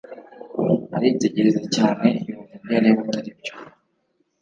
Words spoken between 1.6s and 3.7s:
cyane yumva ibyareba ataribyo